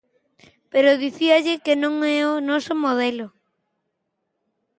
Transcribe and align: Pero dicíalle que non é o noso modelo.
Pero 0.71 1.01
dicíalle 1.05 1.61
que 1.65 1.73
non 1.83 1.95
é 2.17 2.19
o 2.33 2.33
noso 2.49 2.73
modelo. 2.83 3.27